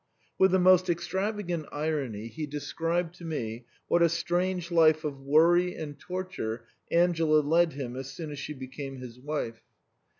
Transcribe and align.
With 0.39 0.49
the 0.49 0.57
most 0.57 0.89
extravagant 0.89 1.67
irony 1.71 2.25
he 2.27 2.47
described 2.47 3.13
to 3.17 3.23
me 3.23 3.65
what 3.87 4.01
a 4.01 4.09
strange 4.09 4.71
life 4.71 5.03
of 5.03 5.19
worry 5.21 5.75
and 5.75 5.99
torture 5.99 6.65
Angela 6.89 7.41
led 7.41 7.73
him 7.73 7.95
as 7.95 8.09
soon 8.11 8.31
as 8.31 8.39
she 8.39 8.53
became 8.53 8.95
his 8.97 9.19
wife. 9.19 9.61